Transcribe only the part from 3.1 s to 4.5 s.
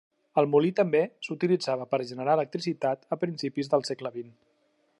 a principis del segle XX.